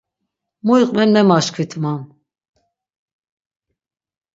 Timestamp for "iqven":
0.83-1.09